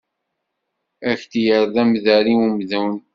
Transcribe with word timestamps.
Ad 1.09 1.17
k-yerr 1.21 1.65
d 1.73 1.75
amder 1.81 2.25
i 2.33 2.35
umdun. 2.47 2.95